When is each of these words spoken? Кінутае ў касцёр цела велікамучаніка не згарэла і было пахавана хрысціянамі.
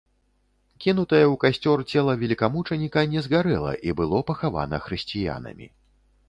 Кінутае 0.85 1.25
ў 1.25 1.35
касцёр 1.43 1.83
цела 1.93 2.15
велікамучаніка 2.21 3.05
не 3.13 3.23
згарэла 3.27 3.75
і 3.91 3.95
было 4.01 4.23
пахавана 4.31 4.81
хрысціянамі. 4.89 5.71